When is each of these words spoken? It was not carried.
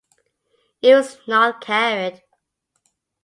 It 0.81 0.95
was 0.95 1.19
not 1.27 1.61
carried. 1.61 2.23